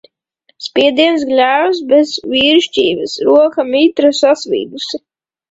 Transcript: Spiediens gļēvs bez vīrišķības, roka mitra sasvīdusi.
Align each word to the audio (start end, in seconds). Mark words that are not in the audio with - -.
Spiediens 0.67 1.25
gļēvs 1.31 1.81
bez 1.91 2.15
vīrišķības, 2.31 3.15
roka 3.29 3.67
mitra 3.69 4.13
sasvīdusi. 4.23 5.03